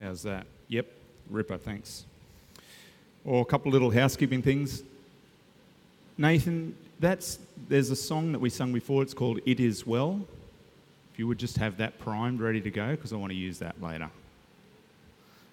[0.00, 0.46] How's that?
[0.68, 0.86] Yep,
[1.30, 2.04] Ripper, thanks.
[3.24, 4.82] Or a couple little housekeeping things.
[6.18, 7.38] Nathan, that's
[7.68, 9.02] there's a song that we sung before.
[9.02, 10.20] It's called "It Is Well."
[11.12, 13.58] If you would just have that primed, ready to go, because I want to use
[13.60, 14.10] that later.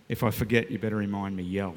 [0.09, 1.43] If I forget, you better remind me.
[1.43, 1.75] Yell.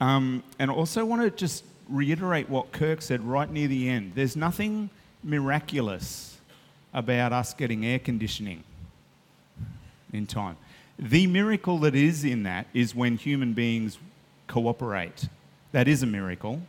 [0.00, 4.12] Um, and I also want to just reiterate what Kirk said right near the end.
[4.14, 4.90] There's nothing
[5.24, 6.38] miraculous
[6.94, 8.62] about us getting air conditioning
[10.12, 10.56] in time.
[10.98, 13.98] The miracle that is in that is when human beings
[14.46, 15.28] cooperate.
[15.72, 16.62] That is a miracle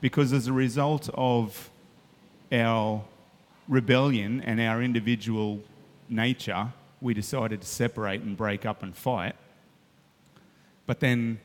[0.00, 1.70] because as a result of
[2.50, 3.04] our
[3.68, 5.60] rebellion and our individual
[6.08, 9.36] nature, we decided to separate and break up and fight.
[10.86, 11.38] But then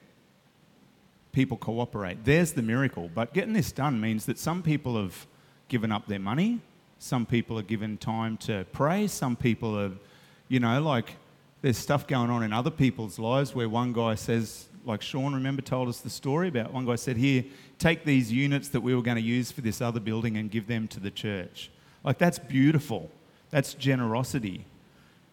[1.32, 2.26] people cooperate.
[2.26, 3.12] There's the miracle.
[3.14, 5.28] But getting this done means that some people have
[5.68, 6.62] given up their money,
[6.98, 9.92] some people are given time to pray, some people are,
[10.48, 11.18] you know, like
[11.66, 15.64] there's stuff going on in other people's lives where one guy says, like Sean, remember,
[15.64, 17.44] told us the story about one guy said, Here,
[17.80, 20.68] take these units that we were going to use for this other building and give
[20.68, 21.72] them to the church.
[22.04, 23.10] Like, that's beautiful.
[23.50, 24.64] That's generosity.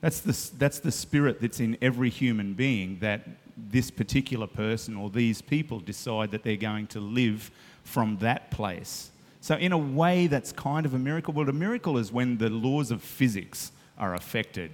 [0.00, 5.10] That's the, that's the spirit that's in every human being that this particular person or
[5.10, 7.50] these people decide that they're going to live
[7.84, 9.10] from that place.
[9.42, 11.34] So, in a way, that's kind of a miracle.
[11.34, 14.70] But a miracle is when the laws of physics are affected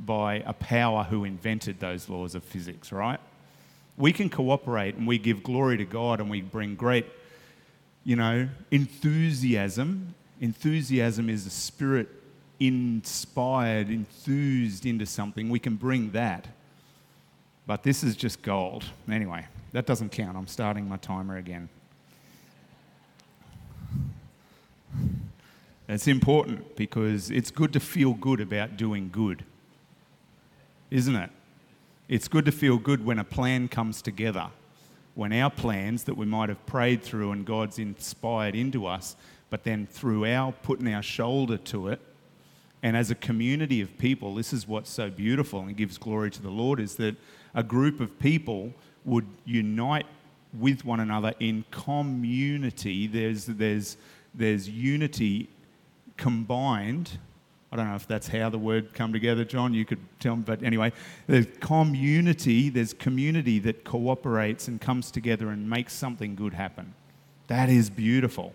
[0.00, 3.20] by a power who invented those laws of physics, right?
[3.96, 7.06] We can cooperate and we give glory to God and we bring great,
[8.04, 10.14] you know, enthusiasm.
[10.40, 12.08] Enthusiasm is a spirit
[12.58, 15.50] inspired, enthused into something.
[15.50, 16.48] We can bring that.
[17.66, 18.84] But this is just gold.
[19.10, 20.36] Anyway, that doesn't count.
[20.36, 21.68] I'm starting my timer again.
[25.88, 29.44] It's important because it's good to feel good about doing good
[30.92, 31.30] isn't it?
[32.08, 34.48] It's good to feel good when a plan comes together,
[35.14, 39.16] when our plans that we might have prayed through and God's inspired into us,
[39.48, 42.00] but then through our putting our shoulder to it,
[42.82, 46.42] and as a community of people, this is what's so beautiful and gives glory to
[46.42, 47.16] the Lord is that
[47.54, 48.74] a group of people
[49.04, 50.06] would unite
[50.58, 53.06] with one another in community.
[53.06, 53.96] There's, there's,
[54.34, 55.48] there's unity
[56.16, 57.18] combined
[57.72, 59.72] I don't know if that's how the word come together, John.
[59.72, 60.92] You could tell me, but anyway,
[61.26, 62.68] there's community.
[62.68, 66.92] There's community that cooperates and comes together and makes something good happen.
[67.46, 68.54] That is beautiful.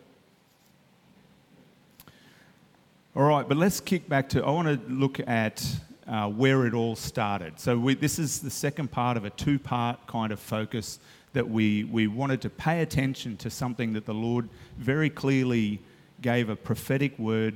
[3.16, 4.46] All right, but let's kick back to.
[4.46, 5.66] I want to look at
[6.08, 7.60] uh, where it all started.
[7.60, 11.00] So we, this is the second part of a two-part kind of focus
[11.34, 14.48] that we we wanted to pay attention to something that the Lord
[14.78, 15.82] very clearly
[16.22, 17.56] gave a prophetic word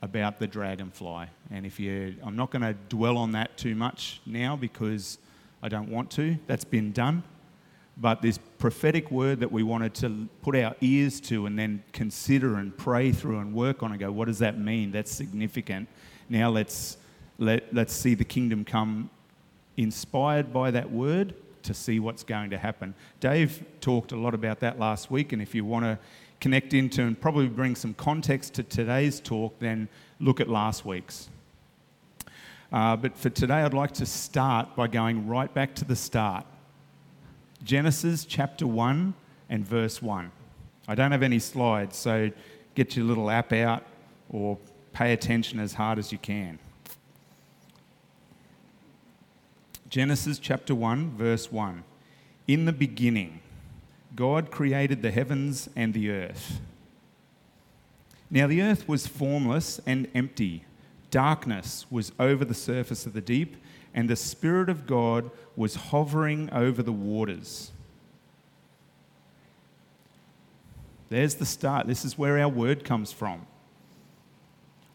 [0.00, 1.26] about the dragonfly.
[1.50, 5.18] And if you, I'm not going to dwell on that too much now because
[5.62, 6.36] I don't want to.
[6.46, 7.22] That's been done.
[8.00, 12.56] But this prophetic word that we wanted to put our ears to and then consider
[12.56, 14.92] and pray through and work on and go, what does that mean?
[14.92, 15.88] That's significant.
[16.28, 16.96] Now let's,
[17.38, 19.10] let, let's see the kingdom come
[19.76, 21.34] inspired by that word
[21.64, 22.94] to see what's going to happen.
[23.18, 25.98] Dave talked a lot about that last week, and if you want to
[26.40, 29.88] connect into and probably bring some context to today's talk, then
[30.20, 31.28] look at last week's.
[32.70, 36.44] Uh, but for today, I'd like to start by going right back to the start
[37.64, 39.14] Genesis chapter 1
[39.48, 40.30] and verse 1.
[40.86, 42.30] I don't have any slides, so
[42.74, 43.84] get your little app out
[44.30, 44.58] or
[44.92, 46.58] pay attention as hard as you can.
[49.90, 51.82] Genesis chapter 1, verse 1.
[52.46, 53.40] In the beginning,
[54.18, 56.58] God created the heavens and the earth.
[58.28, 60.64] Now the earth was formless and empty.
[61.12, 63.56] Darkness was over the surface of the deep,
[63.94, 67.70] and the Spirit of God was hovering over the waters.
[71.10, 71.86] There's the start.
[71.86, 73.46] This is where our word comes from.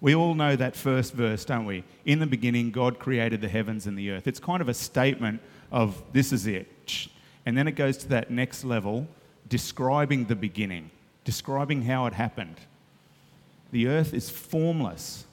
[0.02, 1.86] We all know that first verse, don't we?
[2.04, 4.28] In the beginning, God created the heavens and the earth.
[4.28, 5.40] It's kind of a statement
[5.72, 7.08] of this is it.
[7.46, 9.08] And then it goes to that next level,
[9.50, 10.90] describing the beginning,
[11.26, 12.56] describing how it happened.
[13.72, 15.26] The earth is formless.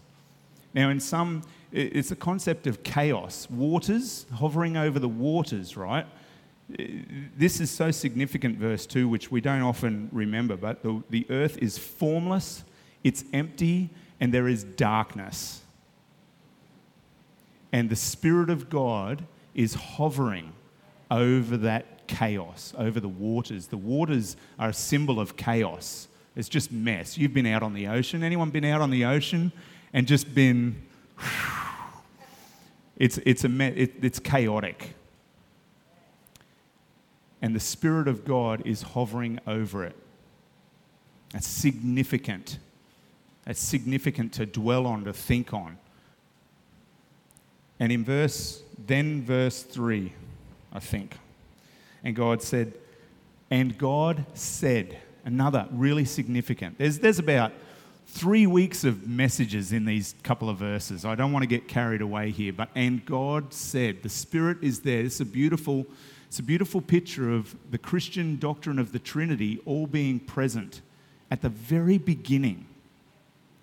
[0.74, 1.42] Now, in some,
[1.72, 6.06] it's a concept of chaos, waters, hovering over the waters, right?
[7.36, 11.58] This is so significant, verse 2, which we don't often remember, but the, the earth
[11.58, 12.64] is formless,
[13.02, 13.90] it's empty,
[14.20, 15.62] and there is darkness.
[17.72, 19.24] And the Spirit of God
[19.54, 20.52] is hovering
[21.10, 23.68] over that chaos, over the waters.
[23.68, 26.08] The waters are a symbol of chaos.
[26.36, 27.16] It's just mess.
[27.16, 28.22] You've been out on the ocean.
[28.22, 29.52] Anyone been out on the ocean
[29.92, 30.82] and just been
[33.00, 34.94] It's, it's, a, it, it's chaotic.
[37.40, 39.96] And the Spirit of God is hovering over it.
[41.32, 42.58] That's significant.
[43.46, 45.78] That's significant to dwell on, to think on.
[47.78, 50.12] And in verse, then verse 3,
[50.70, 51.16] I think.
[52.05, 52.75] And God said,
[53.50, 56.79] and God said, another really significant.
[56.79, 57.52] There's, there's about
[58.06, 61.05] three weeks of messages in these couple of verses.
[61.05, 64.81] I don't want to get carried away here, but and God said, the Spirit is
[64.81, 65.00] there.
[65.00, 65.87] It's a beautiful,
[66.26, 70.81] it's a beautiful picture of the Christian doctrine of the Trinity all being present
[71.31, 72.67] at the very beginning.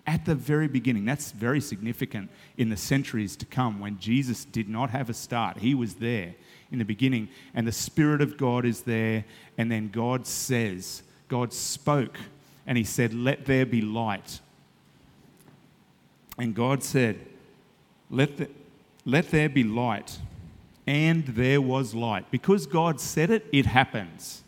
[0.06, 1.04] At the very beginning.
[1.04, 5.58] That's very significant in the centuries to come when Jesus did not have a start.
[5.58, 6.34] He was there
[6.70, 9.24] in the beginning, and the Spirit of God is there,
[9.56, 12.18] and then God says, God spoke,
[12.66, 14.40] and He said, Let there be light.
[16.38, 17.18] And God said,
[18.10, 18.48] Let, the,
[19.04, 20.18] let there be light.
[20.86, 22.30] And there was light.
[22.30, 24.42] Because God said it, it happens.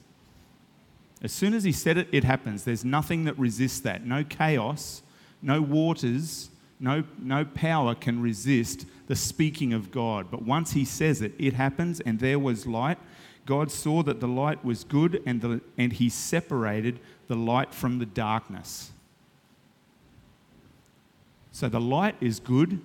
[1.22, 2.64] As soon as He said it, it happens.
[2.64, 4.06] There's nothing that resists that.
[4.06, 5.02] No chaos,
[5.42, 6.49] no waters,
[6.80, 10.30] no, no power can resist the speaking of God.
[10.30, 12.98] But once he says it, it happens, and there was light.
[13.44, 16.98] God saw that the light was good, and, the, and he separated
[17.28, 18.92] the light from the darkness.
[21.52, 22.80] So the light is good,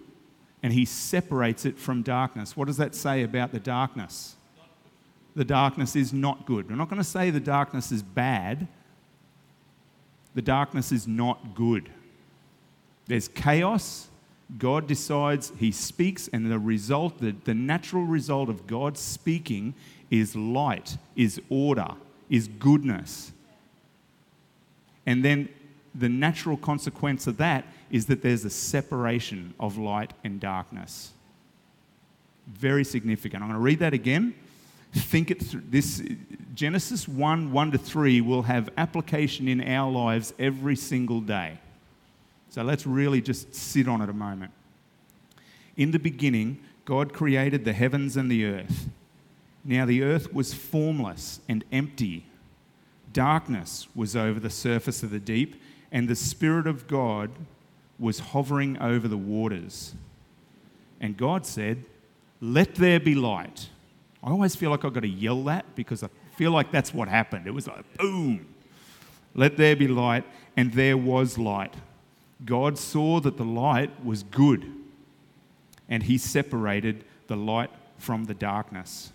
[0.61, 2.57] and he separates it from darkness.
[2.57, 4.35] What does that say about the darkness?
[5.35, 6.69] The darkness is not good.
[6.69, 8.67] We're not going to say the darkness is bad.
[10.33, 11.89] The darkness is not good.
[13.07, 14.07] There's chaos.
[14.57, 19.73] God decides, He speaks, and the result, the, the natural result of God speaking
[20.11, 21.89] is light, is order,
[22.29, 23.31] is goodness.
[25.05, 25.49] And then
[25.93, 31.11] the natural consequence of that is that there's a separation of light and darkness.
[32.47, 33.41] Very significant.
[33.41, 34.35] I'm going to read that again.
[34.93, 35.63] Think it through.
[35.69, 36.01] This
[36.53, 41.59] Genesis 1 1 to 3 will have application in our lives every single day.
[42.55, 44.53] So let's really just sit on it a moment.
[45.75, 48.87] In the beginning, God created the heavens and the earth.
[49.65, 52.25] Now the earth was formless and empty.
[53.11, 55.61] Darkness was over the surface of the deep,
[55.91, 57.29] and the Spirit of God
[57.99, 59.93] was hovering over the waters.
[61.01, 61.83] And God said,
[62.39, 63.67] Let there be light.
[64.23, 67.09] I always feel like I've got to yell that because I feel like that's what
[67.09, 67.47] happened.
[67.47, 68.47] It was like, boom.
[69.33, 70.23] Let there be light,
[70.55, 71.73] and there was light.
[72.43, 74.65] God saw that the light was good,
[75.87, 79.11] and he separated the light from the darkness.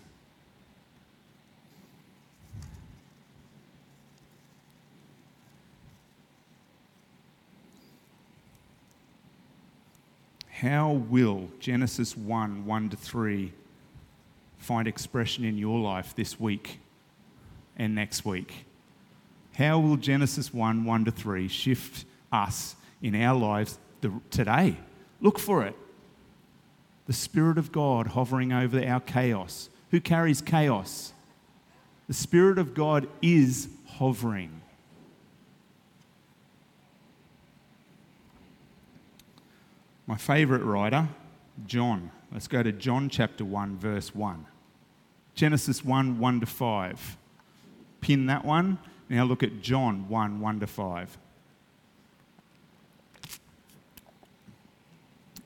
[10.61, 13.51] How will Genesis 1 1 to 3
[14.59, 16.79] find expression in your life this week
[17.77, 18.65] and next week?
[19.55, 23.77] How will Genesis 1 1 to 3 shift us in our lives
[24.29, 24.77] today.
[25.19, 25.75] Look for it.
[27.07, 29.69] The Spirit of God hovering over our chaos.
[29.91, 31.13] Who carries chaos?
[32.07, 34.61] The Spirit of God is hovering.
[40.07, 41.07] My favourite writer,
[41.65, 42.11] John.
[42.31, 44.45] Let's go to John chapter 1, verse 1.
[45.35, 47.17] Genesis 1, 1 to 5.
[48.01, 48.77] Pin that one.
[49.09, 51.17] Now look at John 1, 1 to 5.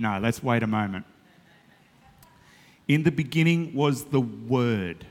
[0.00, 1.04] No, let's wait a moment.
[2.88, 5.06] In the beginning was the Word.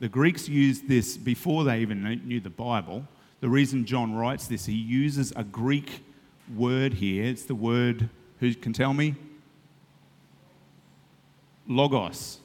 [0.00, 3.06] The Greeks used this before they even knew the Bible.
[3.40, 6.02] The reason John writes this, he uses a Greek
[6.54, 7.24] word here.
[7.24, 9.14] It's the word, who can tell me?
[11.68, 12.38] Logos.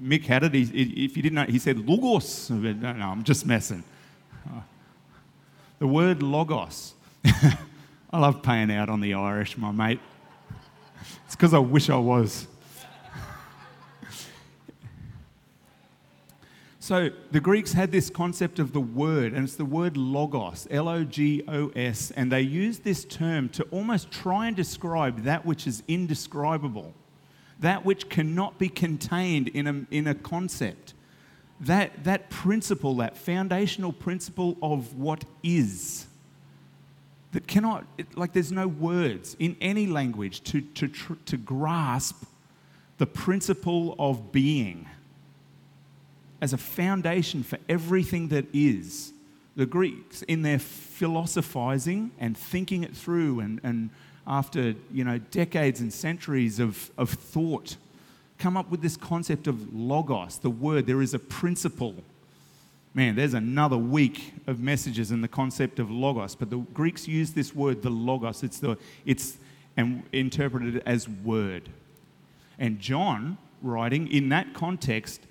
[0.00, 0.54] Mick had it.
[0.54, 0.62] He,
[1.04, 2.48] if you didn't know, he said logos.
[2.50, 3.82] No, no, I'm just messing.
[5.80, 6.94] The word logos.
[7.24, 10.00] I love paying out on the Irish, my mate.
[11.26, 12.46] It's because I wish I was.
[16.80, 20.86] So the Greeks had this concept of the word, and it's the word logos, L
[20.86, 25.46] O G O S, and they used this term to almost try and describe that
[25.46, 26.92] which is indescribable.
[27.60, 30.94] that which cannot be contained in a, in a concept.
[31.60, 36.06] That, that principle, that foundational principle of what is,
[37.34, 40.88] that cannot, like, there's no words in any language to, to,
[41.26, 42.24] to grasp
[42.98, 44.88] the principle of being
[46.40, 49.12] as a foundation for everything that is.
[49.56, 53.90] The Greeks, in their philosophizing and thinking it through, and, and
[54.26, 57.76] after you know, decades and centuries of, of thought,
[58.38, 60.86] come up with this concept of logos, the word.
[60.86, 61.96] There is a principle.
[62.94, 67.32] Man, there's another week of messages in the concept of logos, but the Greeks use
[67.32, 68.44] this word, the logos.
[68.44, 69.36] It's the it's
[69.76, 71.68] and interpreted as word.
[72.58, 75.22] And John, writing in that context,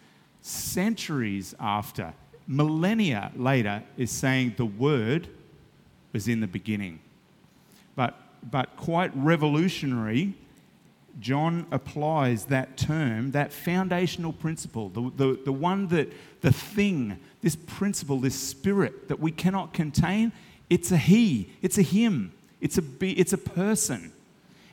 [0.42, 2.14] centuries after,
[2.48, 5.30] millennia later, is saying the Word
[6.12, 7.00] was in the beginning.
[7.96, 8.20] But,
[8.52, 10.34] but quite revolutionary,
[11.20, 17.56] John applies that term, that foundational principle, the, the, the one that, the thing, this
[17.56, 20.32] principle, this spirit that we cannot contain,
[20.70, 24.12] it's a he, it's a him, it's a, be, it's a person.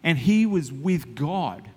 [0.03, 1.69] And he was with God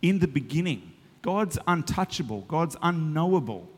[0.00, 0.92] in the beginning.
[1.22, 3.68] God's untouchable, God's unknowable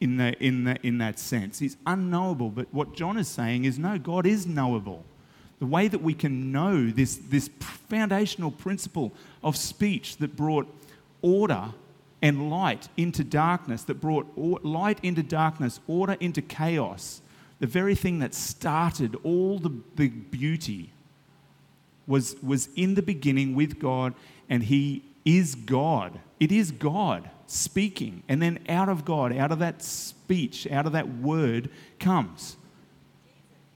[0.00, 1.58] in, the, in, the, in that sense.
[1.58, 5.04] He's unknowable, but what John is saying is no, God is knowable.
[5.58, 7.48] The way that we can know this, this
[7.88, 10.68] foundational principle of speech that brought
[11.22, 11.72] order
[12.22, 17.20] and light into darkness, that brought light into darkness, order into chaos,
[17.58, 20.90] the very thing that started all the, the beauty
[22.06, 24.14] was, was in the beginning with God,
[24.48, 26.20] and He is God.
[26.38, 28.22] It is God speaking.
[28.28, 32.56] And then out of God, out of that speech, out of that word comes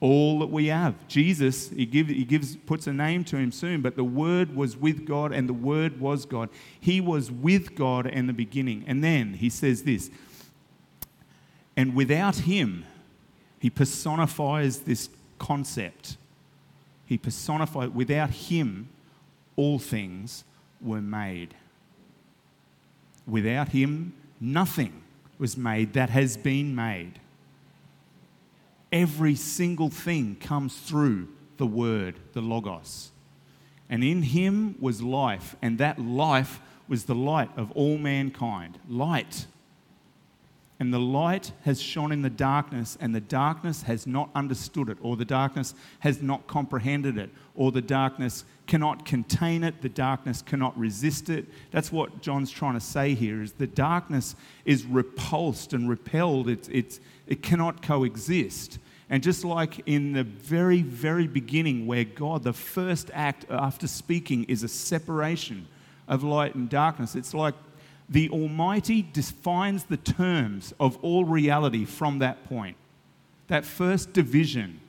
[0.01, 1.07] all that we have.
[1.09, 4.77] Jesus, he, give, he gives, puts a name to him soon, but the Word was
[4.77, 6.49] with God and the Word was God.
[6.81, 8.85] He was with God in the beginning.
[8.87, 10.11] And then he says this,
[11.77, 12.85] and without him,
[13.59, 16.17] he personifies this concept.
[17.07, 18.89] He personifies, without him,
[19.57, 20.45] all things
[20.81, 21.55] were made.
[23.27, 25.03] Without him, nothing
[25.39, 27.19] was made that has been made.
[28.93, 33.11] Every single thing comes through the Word, the Logos.
[33.89, 38.79] And in him was life, and that life was the light of all mankind.
[38.89, 39.47] Light
[40.81, 44.97] and the light has shone in the darkness, and the darkness has not understood it,
[45.03, 50.41] or the darkness has not comprehended it, or the darkness cannot contain it, the darkness
[50.41, 51.45] cannot resist it.
[51.71, 56.49] That's what John's trying to say here is the darkness is repulsed and repelled.
[56.49, 56.99] It's, it's,
[57.31, 58.79] it cannot coexist.
[59.09, 64.45] And just like in the very, very beginning, where God, the first act after speaking
[64.45, 65.67] is a separation
[66.07, 67.55] of light and darkness, it's like
[68.09, 72.77] the Almighty defines the terms of all reality from that point.
[73.47, 74.81] That first division,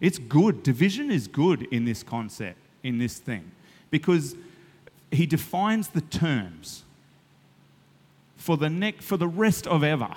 [0.00, 0.62] it's good.
[0.62, 3.50] Division is good in this concept, in this thing,
[3.90, 4.36] because
[5.10, 6.84] He defines the terms
[8.36, 10.14] for the, neck, for the rest of ever.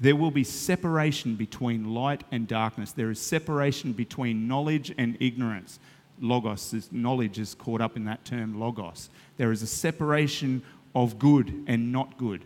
[0.00, 2.92] There will be separation between light and darkness.
[2.92, 5.78] There is separation between knowledge and ignorance
[6.20, 9.10] logos, knowledge is caught up in that term logos.
[9.36, 10.62] There is a separation
[10.94, 12.44] of good and not good.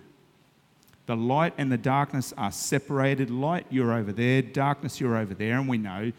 [1.06, 3.30] The light and the darkness are separated.
[3.30, 4.40] Light, you're over there.
[4.40, 5.58] Darkness, you're over there.
[5.58, 6.12] And we know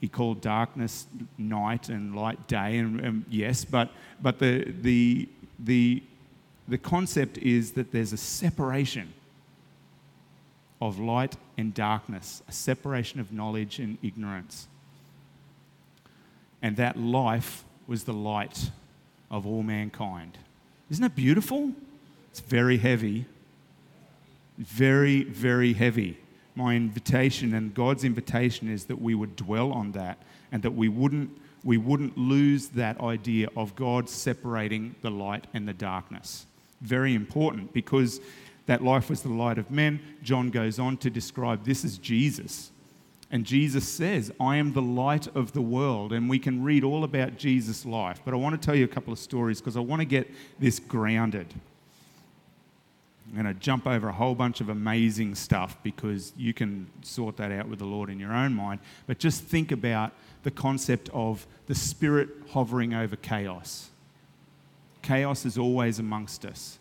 [0.00, 1.06] he called darkness
[1.38, 2.78] night and light day.
[2.78, 6.02] And, and yes, but, but the, the, the,
[6.68, 9.12] the concept is that there's a separation
[10.86, 14.68] of light and darkness, a separation of knowledge and ignorance
[16.62, 18.70] and that life was the light
[19.30, 20.38] of all mankind.
[20.90, 21.72] Isn't that beautiful?
[22.30, 23.26] It's very heavy.
[24.56, 26.18] Very, very heavy.
[26.54, 30.22] My invitation and God's invitation is that we would dwell on that
[30.52, 31.30] and that we wouldn't,
[31.64, 36.46] we wouldn't lose that idea of God separating the light and the darkness.
[36.80, 38.20] Very important because
[38.66, 40.00] that life was the light of men.
[40.22, 42.70] John goes on to describe this as Jesus.
[43.30, 46.12] And Jesus says, I am the light of the world.
[46.12, 48.20] And we can read all about Jesus' life.
[48.24, 50.30] But I want to tell you a couple of stories because I want to get
[50.58, 51.52] this grounded.
[53.26, 57.38] I'm going to jump over a whole bunch of amazing stuff because you can sort
[57.38, 58.80] that out with the Lord in your own mind.
[59.06, 63.88] But just think about the concept of the Spirit hovering over chaos.
[65.00, 66.78] Chaos is always amongst us.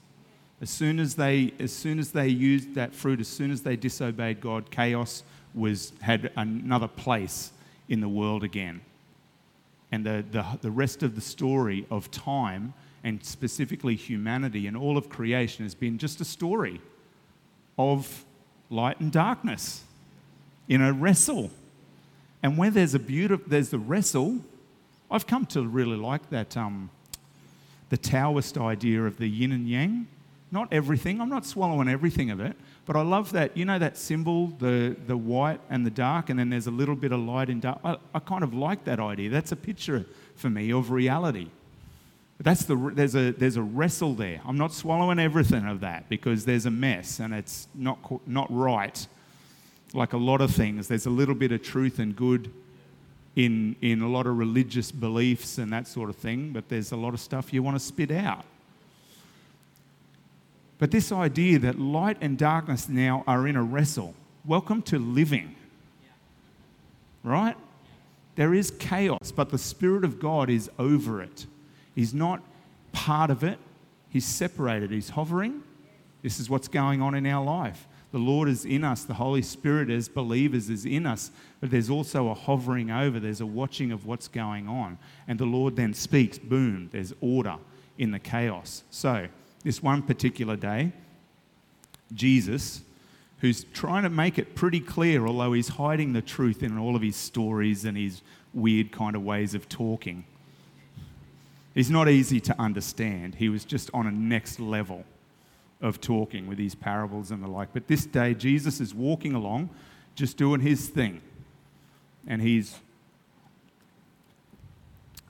[0.61, 3.75] As soon as they, as soon as they used that fruit, as soon as they
[3.75, 5.23] disobeyed God, chaos
[5.55, 7.51] was, had another place
[7.89, 8.81] in the world again.
[9.91, 14.97] and the, the, the rest of the story of time and specifically humanity and all
[14.97, 16.79] of creation has been just a story
[17.77, 18.25] of
[18.69, 19.83] light and darkness
[20.69, 21.51] in a wrestle.
[22.41, 24.39] And where there's a beautiful, there's the wrestle.
[25.09, 26.89] I've come to really like that, um,
[27.89, 30.07] the Taoist idea of the yin and yang.
[30.51, 31.22] Not everything.
[31.22, 33.55] I'm not swallowing everything of it, but I love that.
[33.55, 36.96] You know that symbol, the the white and the dark, and then there's a little
[36.96, 37.79] bit of light and dark.
[37.86, 39.29] I, I kind of like that idea.
[39.29, 40.05] That's a picture
[40.36, 41.48] for me of reality.
[42.41, 44.41] That's the, there's, a, there's a wrestle there.
[44.46, 49.08] I'm not swallowing everything of that because there's a mess and it's not, not right.
[49.93, 52.51] Like a lot of things, there's a little bit of truth and good
[53.36, 56.96] in, in a lot of religious beliefs and that sort of thing, but there's a
[56.96, 58.46] lot of stuff you want to spit out.
[60.81, 65.55] But this idea that light and darkness now are in a wrestle, welcome to living.
[67.21, 67.55] Right?
[68.33, 71.45] There is chaos, but the Spirit of God is over it.
[71.93, 72.41] He's not
[72.93, 73.59] part of it,
[74.09, 75.61] He's separated, He's hovering.
[76.23, 77.88] This is what's going on in our life.
[78.11, 81.91] The Lord is in us, the Holy Spirit as believers is in us, but there's
[81.91, 84.97] also a hovering over, there's a watching of what's going on.
[85.27, 87.57] And the Lord then speaks, boom, there's order
[88.00, 88.81] in the chaos.
[88.89, 89.27] So,
[89.61, 90.91] this one particular day,
[92.13, 92.81] Jesus,
[93.39, 97.01] who's trying to make it pretty clear, although he's hiding the truth in all of
[97.01, 98.21] his stories and his
[98.53, 100.25] weird kind of ways of talking,
[101.73, 103.35] He's not easy to understand.
[103.35, 105.05] He was just on a next level
[105.79, 107.69] of talking with these parables and the like.
[107.73, 109.69] But this day, Jesus is walking along,
[110.15, 111.21] just doing his thing.
[112.27, 112.77] And he's,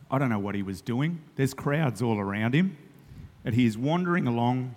[0.10, 1.22] I don't know what he was doing.
[1.36, 2.76] There's crowds all around him.
[3.44, 4.76] And he is wandering along.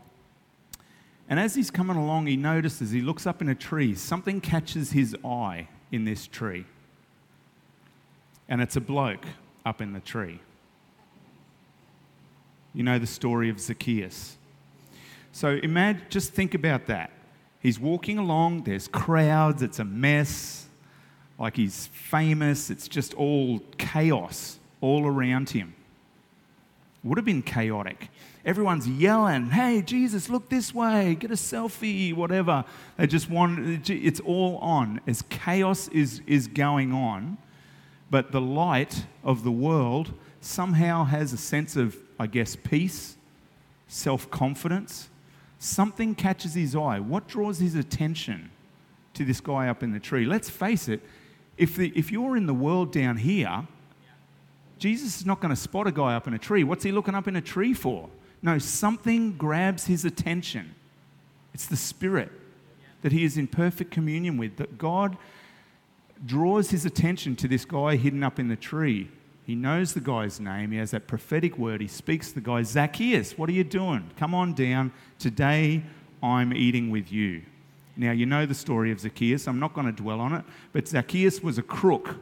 [1.28, 4.92] And as he's coming along, he notices, he looks up in a tree, something catches
[4.92, 6.66] his eye in this tree.
[8.48, 9.26] And it's a bloke
[9.64, 10.40] up in the tree.
[12.74, 14.36] You know the story of Zacchaeus.
[15.32, 17.10] So imagine, just think about that.
[17.60, 20.66] He's walking along, there's crowds, it's a mess,
[21.38, 25.74] like he's famous, it's just all chaos all around him.
[27.04, 28.08] Would have been chaotic.
[28.44, 32.64] Everyone's yelling, hey, Jesus, look this way, get a selfie, whatever.
[32.96, 37.38] They just want, it's all on as chaos is, is going on.
[38.10, 43.16] But the light of the world somehow has a sense of I guess, peace,
[43.88, 45.08] self confidence.
[45.58, 47.00] Something catches his eye.
[47.00, 48.50] What draws his attention
[49.14, 50.26] to this guy up in the tree?
[50.26, 51.00] Let's face it,
[51.56, 53.66] if, the, if you're in the world down here,
[54.78, 56.64] Jesus is not going to spot a guy up in a tree.
[56.64, 58.08] What's he looking up in a tree for?
[58.42, 60.74] No, something grabs his attention.
[61.54, 62.30] It's the Spirit
[63.02, 65.16] that he is in perfect communion with, that God
[66.24, 69.10] draws his attention to this guy hidden up in the tree.
[69.46, 70.72] He knows the guy's name.
[70.72, 71.80] He has that prophetic word.
[71.80, 74.10] He speaks to the guy, Zacchaeus, what are you doing?
[74.16, 74.90] Come on down.
[75.18, 75.82] Today
[76.22, 77.42] I'm eating with you.
[77.96, 79.46] Now, you know the story of Zacchaeus.
[79.46, 82.16] I'm not going to dwell on it, but Zacchaeus was a crook.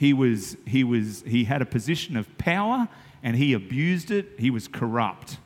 [0.00, 2.88] He, was, he, was, he had a position of power
[3.22, 4.30] and he abused it.
[4.38, 5.36] He was corrupt.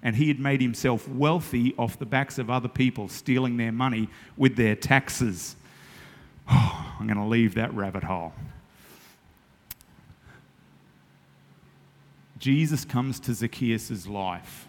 [0.00, 4.08] And he had made himself wealthy off the backs of other people, stealing their money
[4.36, 5.56] with their taxes.
[6.48, 8.32] Oh, I'm going to leave that rabbit hole.
[12.38, 14.68] Jesus comes to Zacchaeus' life.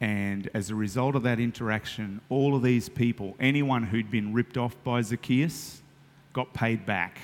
[0.00, 4.56] And as a result of that interaction, all of these people, anyone who'd been ripped
[4.56, 5.82] off by Zacchaeus,
[6.32, 7.18] got paid back.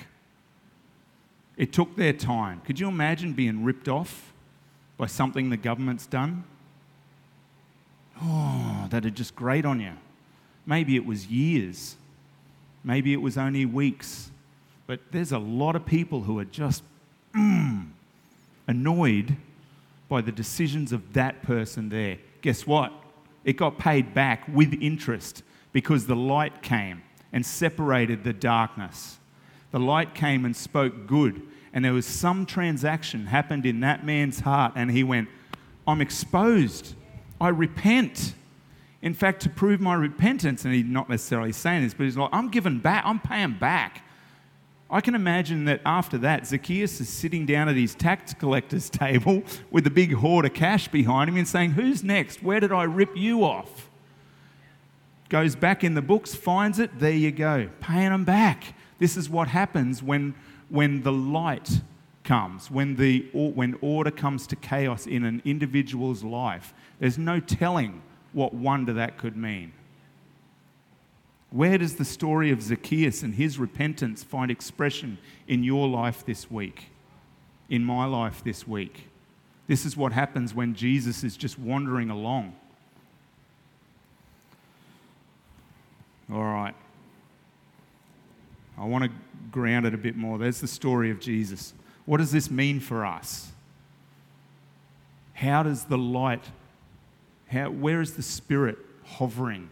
[1.55, 2.61] It took their time.
[2.65, 4.31] Could you imagine being ripped off
[4.97, 6.43] by something the government's done?
[8.21, 9.93] Oh, that'd just grate on you.
[10.65, 11.95] Maybe it was years.
[12.83, 14.31] Maybe it was only weeks.
[14.85, 16.83] But there's a lot of people who are just
[17.35, 17.87] mm,
[18.67, 19.35] annoyed
[20.09, 22.17] by the decisions of that person there.
[22.41, 22.93] Guess what?
[23.43, 25.43] It got paid back with interest
[25.73, 29.17] because the light came and separated the darkness.
[29.71, 31.41] The light came and spoke good,
[31.73, 35.29] and there was some transaction happened in that man's heart, and he went,
[35.87, 36.95] I'm exposed.
[37.39, 38.33] I repent.
[39.01, 42.29] In fact, to prove my repentance, and he's not necessarily saying this, but he's like,
[42.33, 44.03] I'm giving back, I'm paying back.
[44.89, 49.43] I can imagine that after that, Zacchaeus is sitting down at his tax collector's table
[49.69, 52.41] with a big hoard of cash behind him and saying, Who's next?
[52.41, 53.86] Where did I rip you off?
[55.29, 58.73] Goes back in the books, finds it, there you go, paying them back.
[58.97, 60.35] This is what happens when,
[60.69, 61.81] when the light
[62.23, 66.73] comes, when, the, when order comes to chaos in an individual's life.
[66.99, 68.01] There's no telling
[68.33, 69.73] what wonder that could mean.
[71.49, 76.51] Where does the story of Zacchaeus and his repentance find expression in your life this
[76.51, 76.89] week?
[77.69, 79.07] In my life this week?
[79.67, 82.55] This is what happens when Jesus is just wandering along.
[86.31, 86.75] All right.
[88.77, 89.11] I want to
[89.51, 90.37] ground it a bit more.
[90.37, 91.73] There's the story of Jesus.
[92.05, 93.51] What does this mean for us?
[95.33, 96.43] How does the light,
[97.47, 99.69] how, where is the Spirit hovering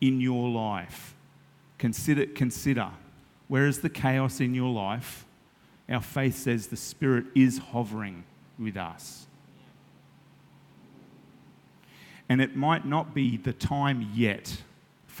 [0.00, 1.14] in your life?
[1.78, 2.90] Consider, consider
[3.48, 5.26] where is the chaos in your life?
[5.88, 8.24] Our faith says the Spirit is hovering
[8.58, 9.26] with us.
[12.28, 14.62] And it might not be the time yet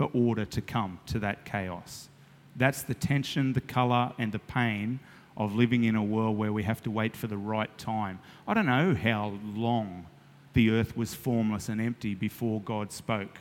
[0.00, 2.08] for order to come to that chaos.
[2.56, 4.98] That's the tension, the colour, and the pain
[5.36, 8.18] of living in a world where we have to wait for the right time.
[8.48, 10.06] I don't know how long
[10.54, 13.40] the earth was formless and empty before God spoke.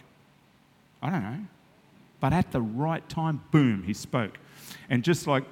[1.02, 1.46] I don't know.
[2.20, 4.38] But at the right time, boom, he spoke.
[4.90, 5.46] And just like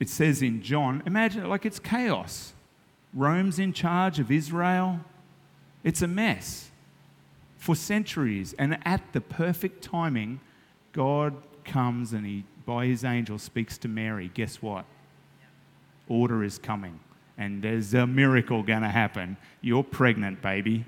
[0.00, 2.54] it says in John, imagine like it's chaos.
[3.12, 5.00] Rome's in charge of Israel.
[5.84, 6.70] It's a mess
[7.58, 8.54] for centuries.
[8.58, 10.40] And at the perfect timing,
[10.92, 14.30] God comes and he, by his angel, speaks to Mary.
[14.32, 14.86] Guess what?
[16.08, 17.00] Order is coming.
[17.36, 19.36] And there's a miracle going to happen.
[19.60, 20.86] You're pregnant, baby.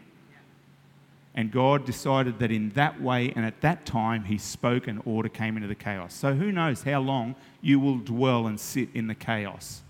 [1.35, 5.29] And God decided that in that way and at that time, He spoke and order
[5.29, 6.13] came into the chaos.
[6.15, 9.83] So who knows how long you will dwell and sit in the chaos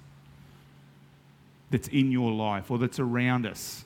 [1.71, 3.85] that's in your life or that's around us.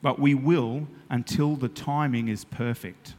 [0.00, 3.14] But we will until the timing is perfect.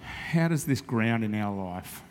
[0.00, 2.02] How does this ground in our life?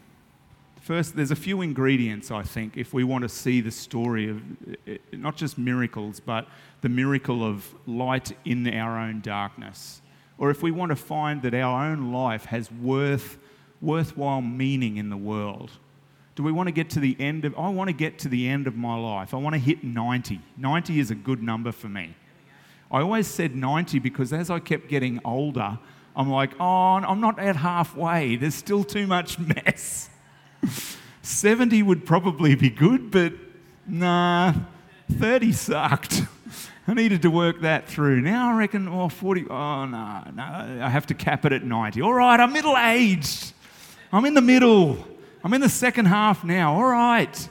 [0.82, 4.42] First, there's a few ingredients, I think, if we want to see the story of
[4.88, 6.48] eh, not just miracles, but
[6.82, 10.02] the miracle of light in our own darkness.
[10.38, 13.38] Or if we want to find that our own life has worth,
[13.80, 15.72] worthwhile meaning in the world.
[16.36, 18.48] Do we want to get to the end of, I want to get to the
[18.48, 19.34] end of my life.
[19.34, 20.39] I want to hit 90.
[20.58, 22.15] 90 is a good number for me.
[22.89, 25.78] I always said 90 because as I kept getting older,
[26.15, 28.36] I'm like, oh, I'm not at halfway.
[28.36, 30.10] There's still too much mess.
[31.22, 33.34] 70 would probably be good, but
[33.88, 34.54] nah,
[35.12, 36.24] 30 sucked.
[36.88, 38.22] I needed to work that through.
[38.22, 42.02] Now I reckon, oh, 40, oh, no, no, I have to cap it at 90.
[42.02, 43.54] All right, I'm middle aged.
[44.12, 45.08] I'm in the middle.
[45.44, 46.76] I'm in the second half now.
[46.76, 47.50] All right.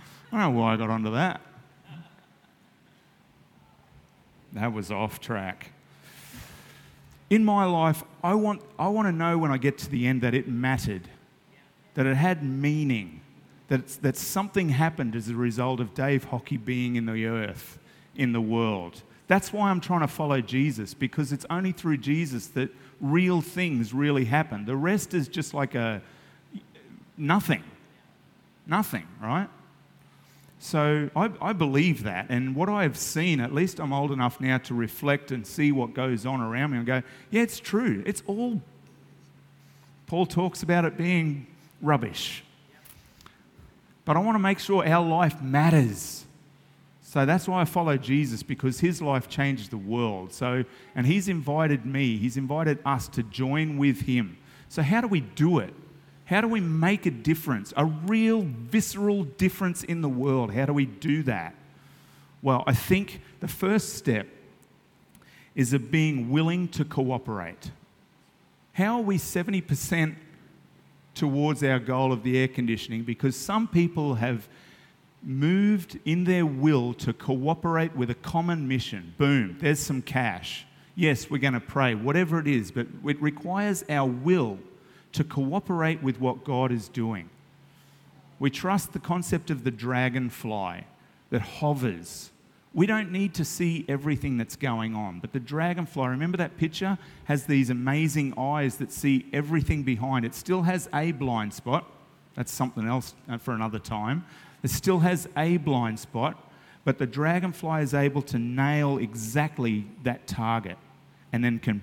[0.00, 1.40] I don't know why I got onto that.
[4.52, 5.72] That was off track.
[7.28, 10.22] In my life, I want, I want to know when I get to the end
[10.22, 11.08] that it mattered,
[11.94, 13.20] that it had meaning,
[13.68, 17.78] that, that something happened as a result of Dave Hockey being in the earth,
[18.14, 19.02] in the world.
[19.26, 23.92] That's why I'm trying to follow Jesus, because it's only through Jesus that real things
[23.92, 24.64] really happen.
[24.64, 26.00] The rest is just like a,
[27.16, 27.62] nothing.
[28.66, 29.48] Nothing, right?
[30.58, 32.26] So I, I, believe that.
[32.28, 35.70] And what I have seen, at least I'm old enough now to reflect and see
[35.70, 38.02] what goes on around me and go, yeah, it's true.
[38.06, 38.62] It's all,
[40.06, 41.46] Paul talks about it being
[41.82, 42.42] rubbish.
[44.04, 46.24] But I want to make sure our life matters.
[47.02, 50.32] So that's why I follow Jesus because his life changed the world.
[50.32, 54.38] So, and he's invited me, he's invited us to join with him.
[54.68, 55.72] So, how do we do it?
[56.26, 60.52] How do we make a difference, a real visceral difference in the world?
[60.52, 61.54] How do we do that?
[62.42, 64.26] Well, I think the first step
[65.54, 67.70] is of being willing to cooperate.
[68.72, 70.16] How are we 70%
[71.14, 73.04] towards our goal of the air conditioning?
[73.04, 74.48] Because some people have
[75.22, 79.14] moved in their will to cooperate with a common mission.
[79.16, 80.66] Boom, there's some cash.
[80.96, 84.58] Yes, we're going to pray, whatever it is, but it requires our will
[85.16, 87.30] to cooperate with what God is doing.
[88.38, 90.84] We trust the concept of the dragonfly
[91.30, 92.30] that hovers.
[92.74, 96.98] We don't need to see everything that's going on, but the dragonfly, remember that picture,
[97.24, 100.26] has these amazing eyes that see everything behind.
[100.26, 101.90] It still has a blind spot.
[102.34, 104.26] That's something else uh, for another time.
[104.62, 106.36] It still has a blind spot,
[106.84, 110.76] but the dragonfly is able to nail exactly that target
[111.32, 111.82] and then can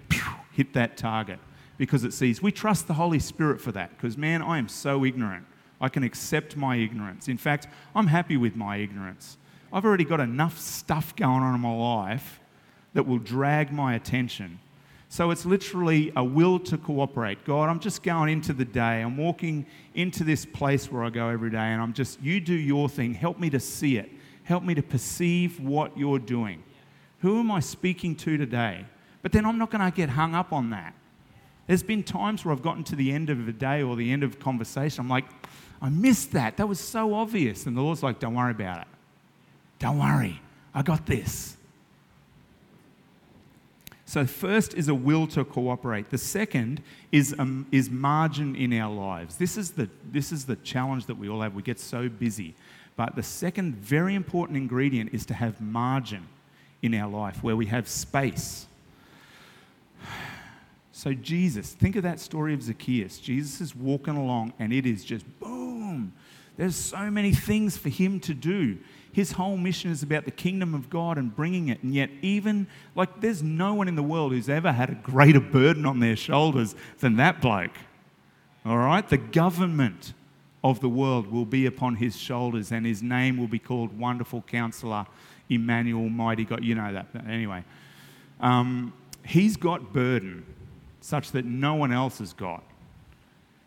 [0.51, 1.39] hit that target
[1.77, 2.41] because it sees.
[2.41, 5.45] We trust the Holy Spirit for that because, man, I am so ignorant.
[5.81, 7.27] I can accept my ignorance.
[7.27, 9.37] In fact, I'm happy with my ignorance.
[9.71, 12.39] I've already got enough stuff going on in my life
[12.93, 14.59] that will drag my attention.
[15.09, 17.43] So it's literally a will to cooperate.
[17.45, 19.01] God, I'm just going into the day.
[19.01, 22.53] I'm walking into this place where I go every day, and I'm just, you do
[22.53, 23.13] your thing.
[23.13, 24.11] Help me to see it.
[24.43, 26.63] Help me to perceive what you're doing.
[27.19, 28.85] Who am I speaking to today?
[29.21, 30.93] But then I'm not going to get hung up on that.
[31.67, 34.23] There's been times where I've gotten to the end of a day or the end
[34.23, 35.01] of conversation.
[35.01, 35.25] I'm like,
[35.81, 36.57] I missed that.
[36.57, 37.65] That was so obvious.
[37.65, 38.87] And the Lord's like, don't worry about it.
[39.79, 40.41] Don't worry.
[40.73, 41.57] I got this.
[44.05, 46.09] So, first is a will to cooperate.
[46.09, 49.37] The second is, um, is margin in our lives.
[49.37, 51.55] This is, the, this is the challenge that we all have.
[51.55, 52.53] We get so busy.
[52.95, 56.27] But the second very important ingredient is to have margin
[56.83, 58.67] in our life where we have space.
[60.95, 63.17] So, Jesus, think of that story of Zacchaeus.
[63.17, 66.13] Jesus is walking along and it is just boom.
[66.55, 68.77] There's so many things for him to do.
[69.11, 71.81] His whole mission is about the kingdom of God and bringing it.
[71.81, 75.39] And yet, even like, there's no one in the world who's ever had a greater
[75.39, 77.75] burden on their shoulders than that bloke.
[78.63, 79.07] All right?
[79.07, 80.13] The government
[80.63, 84.43] of the world will be upon his shoulders, and his name will be called Wonderful
[84.43, 85.07] Counselor,
[85.49, 86.63] Emmanuel, Mighty God.
[86.63, 87.07] You know that.
[87.27, 87.63] Anyway,
[88.39, 88.93] um,
[89.25, 90.45] he's got burden
[91.03, 92.63] such that no one else has got.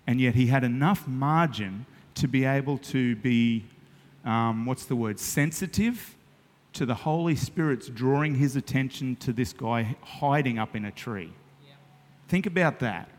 [0.06, 3.64] And yet, he had enough margin to be able to be
[4.24, 6.16] um, what's the word, sensitive
[6.72, 11.30] to the Holy Spirit's drawing his attention to this guy hiding up in a tree.
[11.66, 11.74] Yeah.
[12.28, 13.10] Think about that.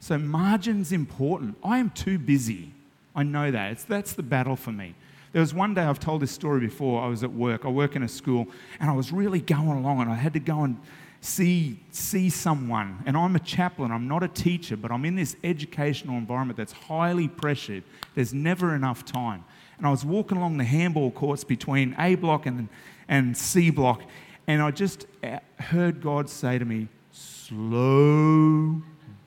[0.00, 1.56] So, margin's important.
[1.62, 2.72] I am too busy.
[3.14, 3.72] I know that.
[3.72, 4.96] It's, that's the battle for me.
[5.32, 7.64] There was one day, I've told this story before, I was at work.
[7.64, 8.48] I work in a school,
[8.80, 10.80] and I was really going along, and I had to go and
[11.20, 13.02] see, see someone.
[13.06, 16.72] And I'm a chaplain, I'm not a teacher, but I'm in this educational environment that's
[16.72, 17.84] highly pressured.
[18.14, 19.44] There's never enough time
[19.78, 22.68] and I was walking along the handball courts between A block and,
[23.08, 24.02] and C block,
[24.46, 28.82] and I just uh, heard God say to me, Slow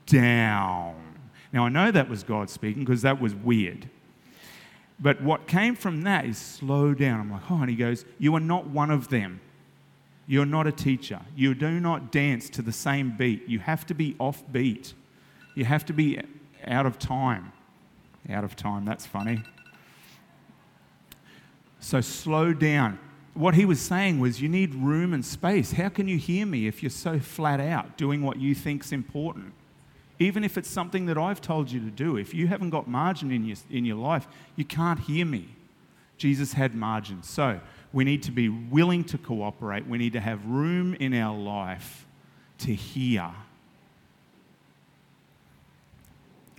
[0.06, 0.96] down.
[1.52, 3.90] Now, I know that was God speaking because that was weird.
[5.00, 7.20] But what came from that is slow down.
[7.20, 9.42] I'm like, oh, and he goes, You are not one of them.
[10.28, 11.20] You're not a teacher.
[11.36, 13.48] You do not dance to the same beat.
[13.48, 14.94] You have to be off beat.
[15.56, 16.20] You have to be
[16.66, 17.52] out of time.
[18.30, 19.44] Out of time, that's funny.
[21.80, 23.00] So slow down.
[23.34, 25.72] What he was saying was, you need room and space.
[25.72, 29.54] How can you hear me if you're so flat out doing what you think's important?
[30.20, 33.32] Even if it's something that I've told you to do, if you haven't got margin
[33.32, 35.50] in your, in your life, you can't hear me.
[36.18, 37.24] Jesus had margin.
[37.24, 37.60] So
[37.94, 39.88] we need to be willing to cooperate.
[39.88, 42.06] We need to have room in our life
[42.60, 43.32] to hear.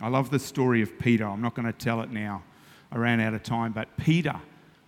[0.00, 1.26] I love the story of Peter.
[1.26, 2.42] I'm not going to tell it now.
[2.90, 4.34] I ran out of time, but Peter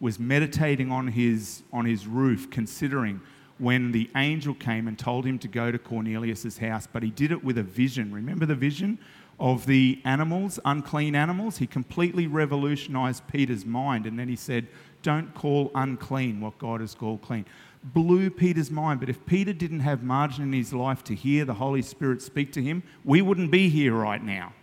[0.01, 3.21] was meditating on his, on his roof, considering
[3.59, 7.31] when the angel came and told him to go to Cornelius' house, but he did
[7.31, 8.13] it with a vision.
[8.13, 8.99] Remember the vision
[9.39, 11.59] of the animals, unclean animals?
[11.59, 14.67] He completely revolutionized Peter's mind, and then he said,
[15.05, 17.45] Don't call unclean what God has called clean.
[17.85, 21.55] Blew Peter's mind, but if Peter didn't have margin in his life to hear the
[21.55, 24.55] Holy Spirit speak to him, we wouldn't be here right now.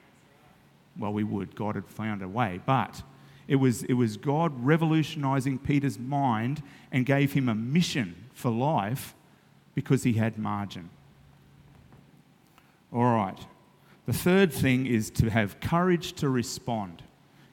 [0.97, 1.55] Well, we would.
[1.55, 3.03] God had found a way, but
[3.47, 9.13] it was, it was God revolutionizing Peter's mind and gave him a mission for life
[9.75, 10.89] because he had margin.
[12.91, 13.37] All right.
[14.07, 17.03] The third thing is to have courage to respond.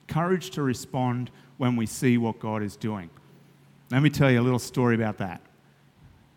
[0.07, 3.10] Courage to respond when we see what God is doing.
[3.90, 5.42] Let me tell you a little story about that.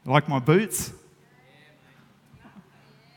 [0.05, 0.93] Like my boots?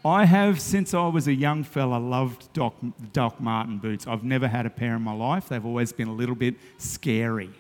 [0.04, 2.74] I have, since I was a young fella, loved Doc,
[3.14, 4.06] Doc Martin boots.
[4.06, 5.48] I've never had a pair in my life.
[5.48, 7.50] They've always been a little bit scary.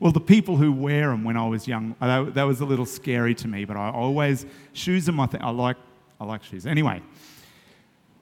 [0.00, 2.86] Well, the people who wear them when I was young, that, that was a little
[2.86, 5.42] scary to me, but I always, shoes are my thing.
[5.42, 5.76] I like,
[6.18, 6.66] I like shoes.
[6.66, 7.02] Anyway,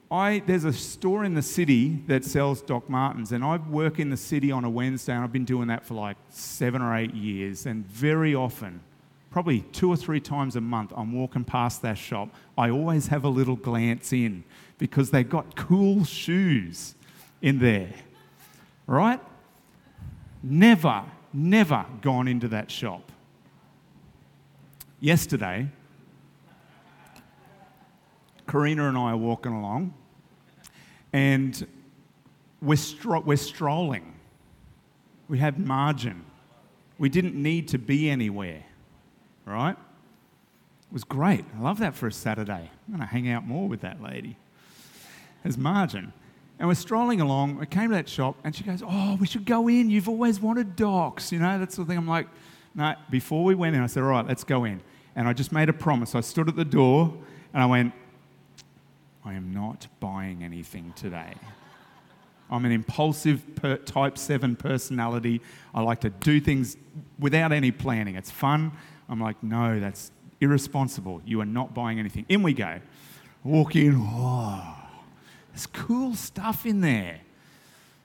[0.09, 4.09] I, there's a store in the city that sells Doc Martens, and I work in
[4.09, 7.13] the city on a Wednesday, and I've been doing that for like seven or eight
[7.13, 7.65] years.
[7.65, 8.79] And very often,
[9.31, 12.29] probably two or three times a month, I'm walking past that shop.
[12.57, 14.45] I always have a little glance in
[14.77, 16.95] because they've got cool shoes
[17.41, 17.93] in there,
[18.85, 19.19] right?
[20.41, 23.11] Never, never gone into that shop.
[25.01, 25.67] Yesterday,
[28.47, 29.93] Karina and I are walking along,
[31.13, 31.67] and
[32.61, 34.13] we're, stro- we're strolling.
[35.27, 36.23] We had margin.
[36.97, 38.63] We didn't need to be anywhere
[39.47, 39.71] right?
[39.71, 41.45] It was great.
[41.57, 42.69] I love that for a Saturday.
[42.87, 44.37] I'm going to hang out more with that lady.
[45.43, 46.13] As margin.
[46.59, 47.57] And we're strolling along.
[47.57, 49.89] We came to that shop, and she goes, Oh, we should go in.
[49.89, 51.97] You've always wanted docs, you know, that sort of thing.
[51.97, 52.27] I'm like,
[52.75, 54.81] No, before we went in, I said, All right, let's go in.
[55.15, 56.15] And I just made a promise.
[56.15, 57.13] I stood at the door,
[57.53, 57.93] and I went,
[59.27, 61.33] I am not buying anything today.
[62.49, 65.41] I'm an impulsive per, type 7 personality.
[65.75, 66.77] I like to do things
[67.19, 68.15] without any planning.
[68.15, 68.71] It's fun.
[69.09, 71.21] I'm like, no, that's Irresponsible.
[71.25, 72.25] You are not buying anything.
[72.29, 72.79] In we go.
[73.43, 73.95] Walk in.
[73.97, 74.75] Oh,
[75.51, 77.19] there's cool stuff in there.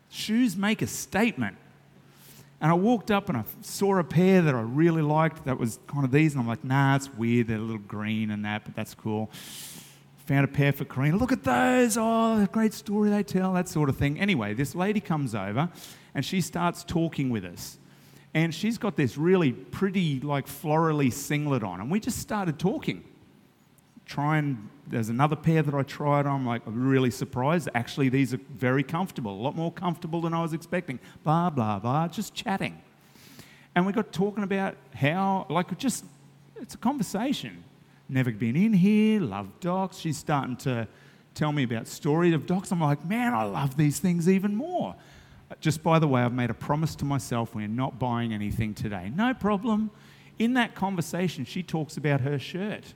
[0.08, 1.56] Shoes make a statement.
[2.60, 5.78] And I walked up and I saw a pair that I really liked that was
[5.86, 7.46] kind of these, and I'm like, nah, it's weird.
[7.46, 9.30] They're a little green and that, but that's cool.
[10.26, 11.16] Found a pair for Karina.
[11.16, 11.96] Look at those.
[11.98, 14.20] Oh, great story they tell, that sort of thing.
[14.20, 15.68] Anyway, this lady comes over
[16.14, 17.78] and she starts talking with us.
[18.34, 21.80] And she's got this really pretty, like florally singlet on.
[21.80, 23.04] And we just started talking.
[24.06, 26.40] Try and there's another pair that I tried on.
[26.40, 27.68] I'm like, I'm really surprised.
[27.74, 30.98] Actually, these are very comfortable, a lot more comfortable than I was expecting.
[31.24, 32.80] Blah, blah, blah, just chatting.
[33.74, 36.04] And we got talking about how, like, just,
[36.56, 37.64] it's a conversation.
[38.12, 39.96] Never been in here, love docs.
[39.96, 40.86] She's starting to
[41.32, 42.70] tell me about stories of docs.
[42.70, 44.94] I'm like, man, I love these things even more.
[45.50, 48.74] Uh, just by the way, I've made a promise to myself we're not buying anything
[48.74, 49.10] today.
[49.16, 49.90] No problem.
[50.38, 52.92] In that conversation, she talks about her shirt.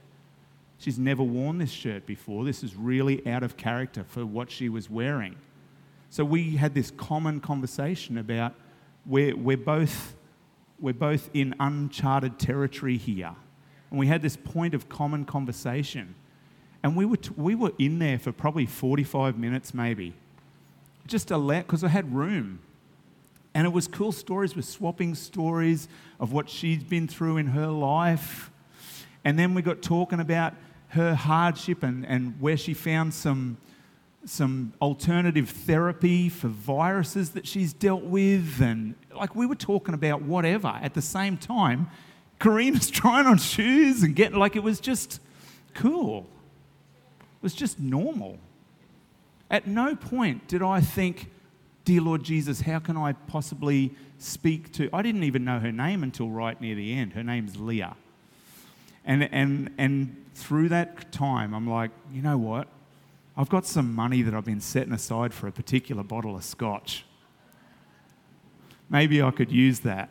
[0.76, 2.44] She's never worn this shirt before.
[2.44, 5.37] This is really out of character for what she was wearing.
[6.11, 8.52] So we had this common conversation about
[9.07, 10.14] we're, we're, both,
[10.79, 13.35] we're both in uncharted territory here.
[13.90, 16.14] And we had this point of common conversation.
[16.83, 20.14] And we were, t- we were in there for probably 45 minutes, maybe.
[21.07, 22.61] Just a let, because I had room.
[23.55, 24.55] And it was cool stories.
[24.55, 25.88] We're swapping stories
[26.20, 28.51] of what she's been through in her life.
[29.25, 30.55] And then we got talking about
[30.88, 33.57] her hardship and, and where she found some,
[34.25, 38.61] some alternative therapy for viruses that she's dealt with.
[38.61, 41.88] And like we were talking about whatever at the same time.
[42.38, 45.20] Karina's trying on shoes and getting like it was just
[45.75, 46.27] cool.
[47.20, 48.38] It was just normal.
[49.51, 51.31] At no point did I think,
[51.85, 54.88] Dear Lord Jesus, how can I possibly speak to.
[54.92, 57.12] I didn't even know her name until right near the end.
[57.12, 57.96] Her name's Leah.
[59.05, 62.68] And, and, and through that time, I'm like, you know what?
[63.37, 67.05] I've got some money that I've been setting aside for a particular bottle of scotch.
[68.88, 70.09] Maybe I could use that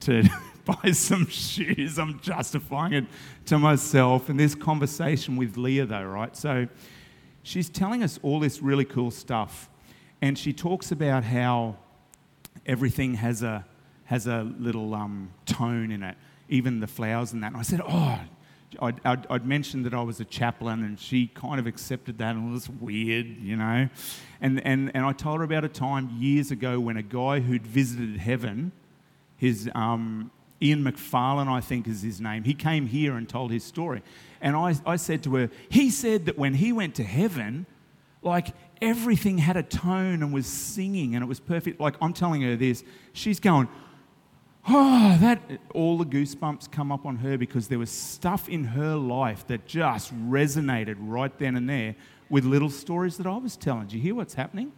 [0.00, 0.22] to
[0.68, 1.98] buy some shoes.
[1.98, 3.04] I'm justifying it
[3.46, 4.28] to myself.
[4.28, 6.36] And this conversation with Leah, though, right?
[6.36, 6.68] So
[7.42, 9.68] she's telling us all this really cool stuff.
[10.20, 11.76] And she talks about how
[12.66, 13.64] everything has a,
[14.04, 16.16] has a little um, tone in it,
[16.48, 17.48] even the flowers and that.
[17.48, 18.20] And I said, Oh,
[18.82, 22.36] I'd, I'd, I'd, mentioned that I was a chaplain, and she kind of accepted that,
[22.36, 23.88] and it was weird, you know.
[24.42, 27.66] And, and, and I told her about a time years ago when a guy who'd
[27.66, 28.72] visited heaven,
[29.38, 33.64] his um, Ian McFarlane, I think is his name, he came here and told his
[33.64, 34.02] story.
[34.40, 37.66] And I, I said to her, he said that when he went to heaven,
[38.22, 38.48] like
[38.80, 41.80] everything had a tone and was singing, and it was perfect.
[41.80, 43.68] Like I'm telling her this, she's going,
[44.68, 45.40] oh, that
[45.74, 49.66] all the goosebumps come up on her because there was stuff in her life that
[49.66, 51.94] just resonated right then and there
[52.28, 53.86] with little stories that I was telling.
[53.86, 54.72] Do you hear what's happening?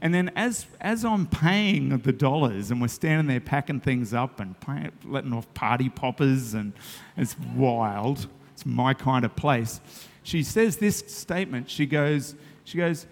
[0.00, 4.40] And then as, as I'm paying the dollars and we're standing there packing things up
[4.40, 6.72] and paying, letting off party poppers and
[7.16, 8.26] it's wild.
[8.52, 9.80] It's my kind of place.
[10.22, 11.70] She says this statement.
[11.70, 13.06] She goes, she goes,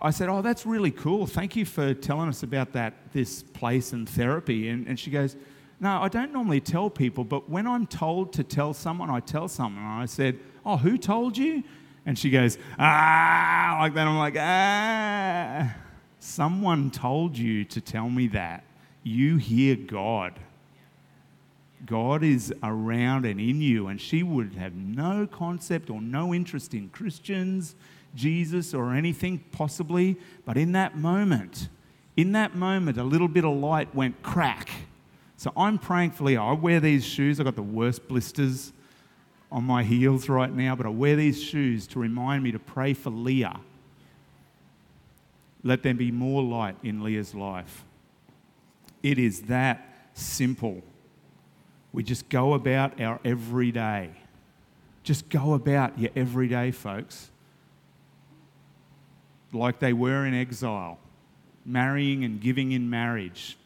[0.00, 1.26] I said, Oh, that's really cool.
[1.26, 4.68] Thank you for telling us about that, this place and therapy.
[4.68, 5.36] And, and she goes,
[5.80, 9.48] No, I don't normally tell people, but when I'm told to tell someone, I tell
[9.48, 9.82] someone.
[9.82, 11.64] And I said, Oh, who told you?
[12.06, 14.06] And she goes, Ah, like that.
[14.06, 15.74] I'm like, Ah,
[16.28, 18.64] someone told you to tell me that.
[19.02, 20.34] You hear God.
[21.86, 26.74] God is around and in you, and she would have no concept or no interest
[26.74, 27.74] in Christians
[28.14, 30.16] Jesus or anything, possibly.
[30.44, 31.68] But in that moment,
[32.16, 34.70] in that moment, a little bit of light went crack.
[35.36, 36.42] So I'm praying for Leah.
[36.42, 37.38] I wear these shoes.
[37.38, 38.72] I've got the worst blisters
[39.52, 42.92] on my heels right now, but I wear these shoes to remind me to pray
[42.92, 43.60] for Leah.
[45.62, 47.84] Let there be more light in Leah's life.
[49.02, 50.82] It is that simple.
[51.92, 54.10] We just go about our everyday.
[55.02, 57.30] Just go about your everyday, folks
[59.52, 60.98] like they were in exile,
[61.64, 63.56] marrying and giving in marriage,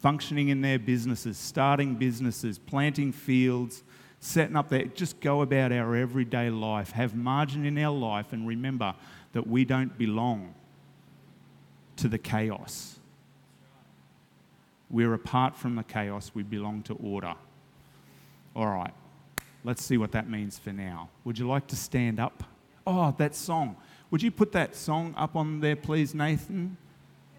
[0.00, 3.82] functioning in their businesses, starting businesses, planting fields,
[4.20, 4.84] setting up there.
[4.84, 8.94] Just go about our everyday life, have margin in our life, and remember
[9.32, 10.54] that we don't belong
[11.96, 12.98] to the chaos.
[14.90, 17.34] We're apart from the chaos, we belong to order.
[18.54, 18.92] All right,
[19.64, 21.08] let's see what that means for now.
[21.24, 22.44] Would you like to stand up?
[22.86, 23.76] Oh, that song.
[24.10, 26.76] Would you put that song up on there, please, Nathan?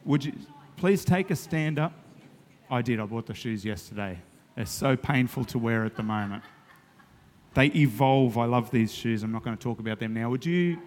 [0.05, 0.33] Would you
[0.77, 1.93] please take a stand up?
[2.69, 2.99] I did.
[2.99, 4.17] I bought the shoes yesterday.
[4.55, 6.43] They're so painful to wear at the moment.
[7.53, 8.37] They evolve.
[8.37, 9.21] I love these shoes.
[9.21, 10.29] I'm not going to talk about them now.
[10.31, 10.79] Would you?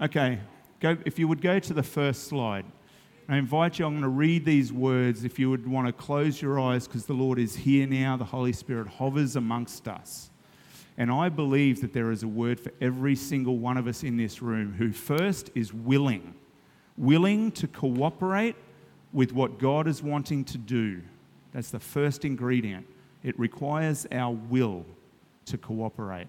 [0.00, 0.40] Okay,
[0.80, 2.64] go, if you would go to the first slide.
[3.30, 5.22] I invite you, I'm going to read these words.
[5.22, 8.24] If you would want to close your eyes because the Lord is here now, the
[8.24, 10.30] Holy Spirit hovers amongst us.
[10.98, 14.16] And I believe that there is a word for every single one of us in
[14.16, 16.34] this room who first is willing,
[16.98, 18.56] willing to cooperate
[19.12, 21.00] with what God is wanting to do.
[21.52, 22.84] That's the first ingredient.
[23.22, 24.84] It requires our will
[25.44, 26.26] to cooperate.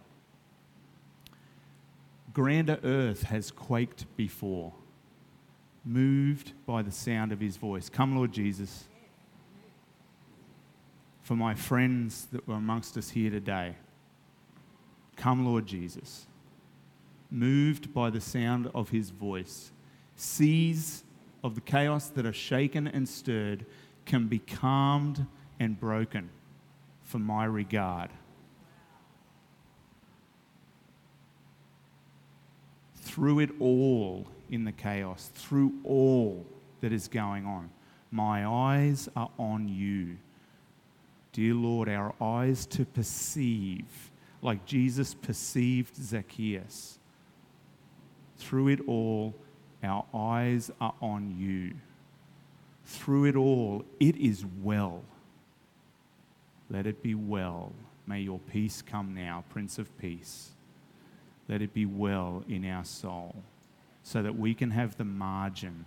[2.31, 4.73] Grander earth has quaked before
[5.83, 7.89] moved by the sound of his voice.
[7.89, 8.85] Come, Lord Jesus.
[11.23, 13.75] For my friends that were amongst us here today,
[15.15, 16.27] come, Lord Jesus.
[17.29, 19.71] Moved by the sound of his voice,
[20.15, 21.03] seas
[21.43, 23.65] of the chaos that are shaken and stirred
[24.05, 25.25] can be calmed
[25.59, 26.29] and broken
[27.03, 28.09] for my regard.
[32.95, 36.45] Through it all, in the chaos, through all
[36.81, 37.69] that is going on.
[38.11, 40.17] My eyes are on you.
[41.31, 43.85] Dear Lord, our eyes to perceive,
[44.41, 46.99] like Jesus perceived Zacchaeus.
[48.37, 49.33] Through it all,
[49.81, 51.75] our eyes are on you.
[52.85, 55.03] Through it all, it is well.
[56.69, 57.71] Let it be well.
[58.05, 60.49] May your peace come now, Prince of Peace.
[61.47, 63.43] Let it be well in our soul
[64.03, 65.85] so that we can have the margin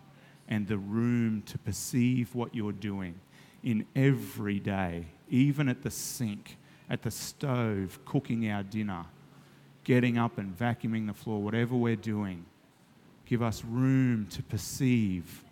[0.49, 3.19] and the room to perceive what you're doing
[3.63, 6.59] in every day, even at the sink,
[6.91, 9.07] at the stove, cooking our dinner,
[9.85, 12.45] getting up and vacuuming the floor, whatever we're doing.
[13.27, 15.43] Give us room to perceive.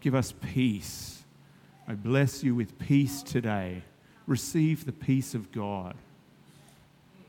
[0.00, 1.24] Give us peace.
[1.86, 3.82] I bless you with peace today.
[4.26, 5.96] Receive the peace of God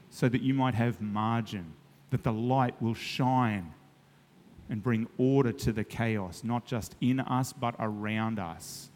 [0.09, 1.73] so that you might have margin,
[2.09, 3.73] that the light will shine
[4.69, 8.89] and bring order to the chaos, not just in us, but around us.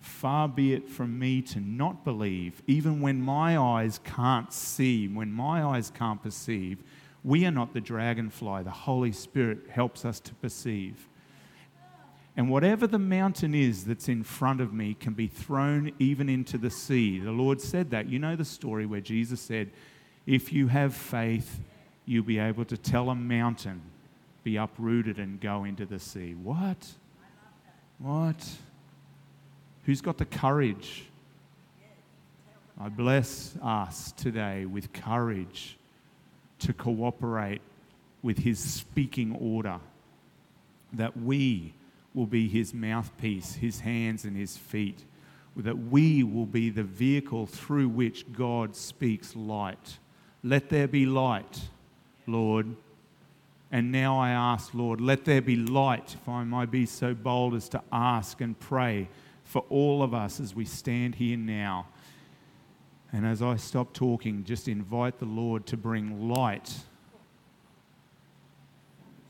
[0.00, 5.32] Far be it from me to not believe, even when my eyes can't see, when
[5.32, 6.78] my eyes can't perceive.
[7.24, 8.62] We are not the dragonfly.
[8.62, 11.08] The Holy Spirit helps us to perceive.
[12.36, 16.56] And whatever the mountain is that's in front of me can be thrown even into
[16.56, 17.18] the sea.
[17.18, 18.08] The Lord said that.
[18.08, 19.70] You know the story where Jesus said,
[20.26, 21.60] If you have faith,
[22.04, 23.82] you'll be able to tell a mountain,
[24.44, 26.34] be uprooted and go into the sea.
[26.34, 26.88] What?
[27.98, 28.48] What?
[29.84, 31.04] Who's got the courage?
[32.80, 35.76] I bless us today with courage
[36.60, 37.60] to cooperate
[38.22, 39.78] with His speaking order,
[40.92, 41.74] that we
[42.14, 45.04] will be His mouthpiece, His hands and His feet,
[45.56, 49.98] that we will be the vehicle through which God speaks light.
[50.42, 51.60] Let there be light.
[52.32, 52.74] Lord.
[53.70, 57.54] And now I ask, Lord, let there be light, if I might be so bold
[57.54, 59.08] as to ask and pray
[59.44, 61.88] for all of us as we stand here now.
[63.12, 66.74] And as I stop talking, just invite the Lord to bring light.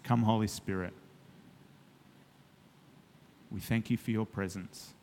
[0.05, 0.93] Come, Holy Spirit.
[3.51, 4.95] We thank you for your presence.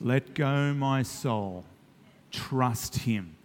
[0.00, 1.64] Let go, my soul.
[2.30, 3.36] Trust Him.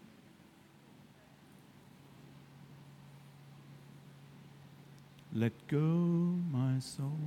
[5.39, 7.17] Let go my soul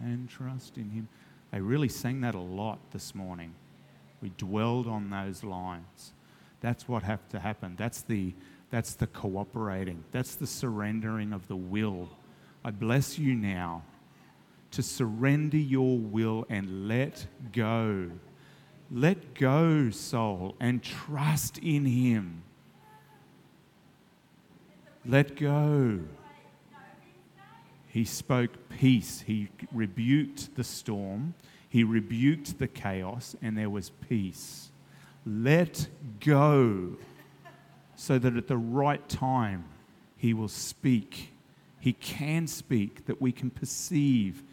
[0.00, 1.08] and trust in him.
[1.50, 3.52] They really sang that a lot this morning.
[4.22, 6.12] We dwelled on those lines.
[6.60, 7.74] That's what has to happen.
[7.76, 8.32] That's the,
[8.70, 10.04] that's the cooperating.
[10.12, 12.10] That's the surrendering of the will.
[12.64, 13.82] I bless you now
[14.70, 18.12] to surrender your will and let go.
[18.88, 22.44] Let go, soul, and trust in Him.
[25.04, 26.02] Let go.
[27.90, 29.22] He spoke peace.
[29.26, 31.34] He rebuked the storm.
[31.68, 34.70] He rebuked the chaos, and there was peace.
[35.26, 35.88] Let
[36.20, 36.96] go
[37.96, 39.64] so that at the right time
[40.16, 41.32] he will speak.
[41.80, 44.44] He can speak, that we can perceive.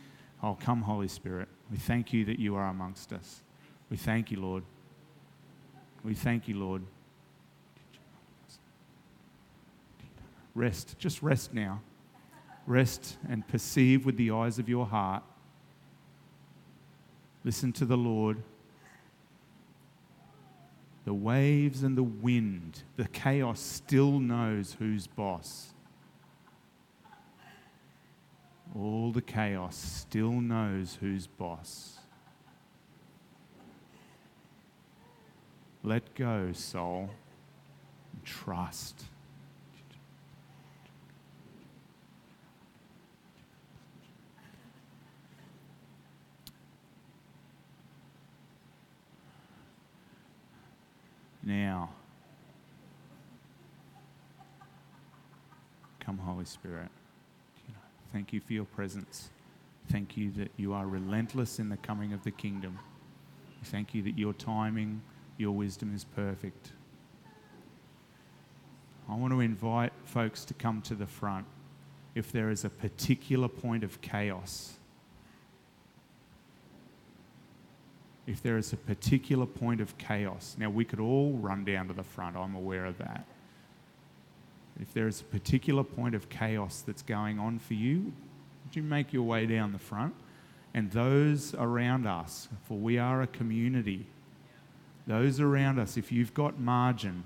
[0.42, 1.48] Oh, come, Holy Spirit.
[1.70, 3.44] We thank you that you are amongst us.
[3.92, 4.64] We thank you, Lord.
[6.04, 6.82] We thank you, Lord.
[10.56, 10.96] Rest.
[10.98, 11.82] Just rest now
[12.68, 15.24] rest and perceive with the eyes of your heart.
[17.44, 18.44] Listen to the Lord.
[21.06, 25.74] The waves and the wind, the chaos still knows who's boss.
[28.76, 32.00] All the chaos still knows who's boss.
[35.84, 37.12] Let go, soul.
[38.26, 39.06] Trust.
[51.48, 51.92] Now,
[56.02, 56.90] come, Holy Spirit.
[58.12, 59.30] Thank you for your presence.
[59.90, 62.78] Thank you that you are relentless in the coming of the kingdom.
[63.64, 65.02] Thank you that your timing,
[65.38, 66.74] your wisdom is perfect.
[69.08, 71.46] I want to invite folks to come to the front
[72.14, 74.74] if there is a particular point of chaos.
[78.28, 80.56] If there is a particular point of chaos.
[80.60, 83.26] Now, we could all run down to the front, I'm aware of that.
[84.80, 88.12] If there is a particular point of chaos that's going on for you,
[88.66, 90.14] would you make your way down the front?
[90.74, 94.06] And those around us, for we are a community,
[95.08, 97.24] those around us, if you've got margin,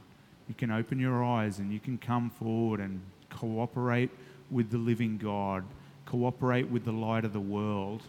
[0.48, 4.12] you can open your eyes and you can come forward and cooperate
[4.52, 5.64] with the living God,
[6.06, 8.04] cooperate with the light of the world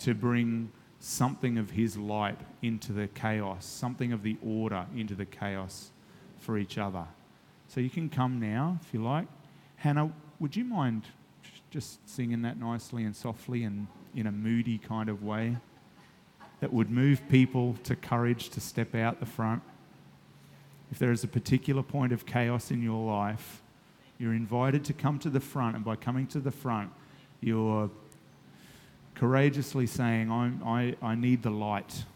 [0.00, 5.24] to bring something of His light into the chaos, something of the order into the
[5.24, 5.90] chaos
[6.38, 7.04] for each other.
[7.68, 9.26] So you can come now if you like.
[9.76, 11.04] Hannah, would you mind
[11.70, 15.56] just singing that nicely and softly and in a moody kind of way
[16.60, 19.62] that would move people to courage to step out the front?
[20.90, 23.62] If there is a particular point of chaos in your life,
[24.18, 26.90] you're invited to come to the front, and by coming to the front,
[27.40, 27.90] you're
[29.20, 32.06] courageously saying, i I, I need the light.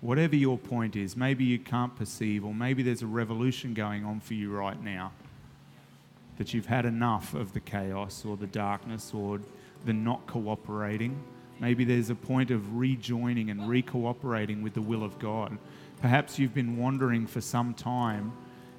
[0.00, 4.20] Whatever your point is, maybe you can't perceive, or maybe there's a revolution going on
[4.20, 5.12] for you right now.
[6.38, 9.40] That you've had enough of the chaos or the darkness or
[9.84, 11.22] the not cooperating.
[11.60, 15.58] Maybe there's a point of rejoining and recooperating with the will of God.
[16.00, 18.32] Perhaps you've been wandering for some time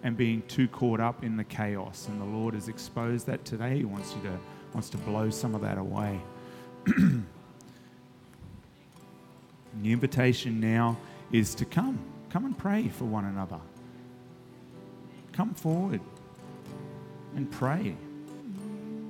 [0.04, 3.78] and being too caught up in the chaos, and the Lord has exposed that today.
[3.78, 4.40] He wants you to
[4.74, 6.20] wants to blow some of that away.
[6.86, 7.22] the
[9.84, 10.98] invitation now
[11.32, 12.00] is to come.
[12.30, 13.60] Come and pray for one another.
[15.34, 16.02] Come forward
[17.36, 17.96] and pray.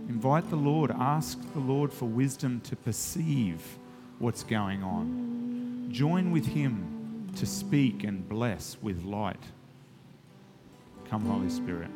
[0.10, 3.62] Invite the Lord, ask the Lord for wisdom to perceive
[4.20, 5.90] what's going on.
[5.92, 9.44] Join with Him to speak and bless with light.
[11.10, 11.90] Come, Holy Spirit.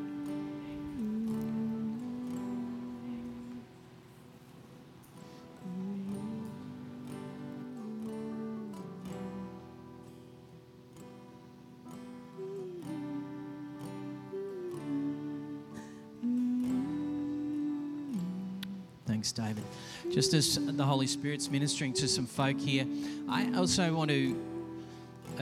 [19.06, 19.64] Thanks, David.
[20.10, 22.86] Just as the Holy Spirit's ministering to some folk here,
[23.30, 24.51] I also want to.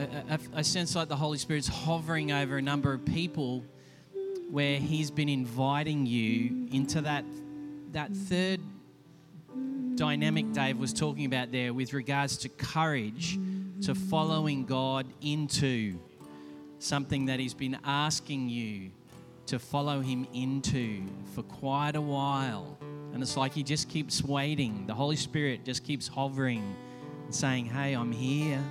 [0.00, 3.64] I, I sense like the Holy Spirit's hovering over a number of people
[4.50, 7.24] where He's been inviting you into that
[7.92, 8.60] that third
[9.96, 13.38] dynamic Dave was talking about there with regards to courage,
[13.82, 15.98] to following God into
[16.78, 18.90] something that He's been asking you
[19.46, 21.02] to follow Him into
[21.34, 22.78] for quite a while.
[23.12, 24.86] And it's like he just keeps waiting.
[24.86, 26.76] The Holy Spirit just keeps hovering
[27.24, 28.62] and saying, Hey, I'm here.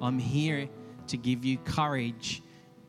[0.00, 0.68] I'm here
[1.08, 2.42] to give you courage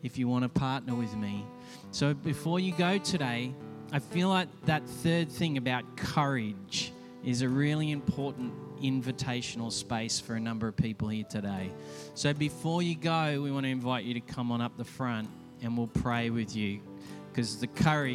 [0.04, 1.46] if you want to partner with me.
[1.92, 3.54] So before you go today,
[3.92, 6.92] I feel like that third thing about courage
[7.24, 11.72] is a really important invitational space for a number of people here today.
[12.14, 15.30] So before you go, we want to invite you to come on up the front
[15.62, 16.82] and we'll pray with you
[17.32, 18.14] because the courage